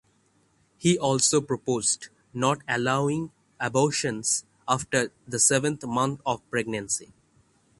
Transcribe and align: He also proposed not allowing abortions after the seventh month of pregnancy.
He 0.79 0.97
also 0.97 1.41
proposed 1.41 2.07
not 2.33 2.63
allowing 2.67 3.31
abortions 3.59 4.45
after 4.67 5.11
the 5.27 5.37
seventh 5.39 5.85
month 5.85 6.21
of 6.25 6.41
pregnancy. 6.49 7.13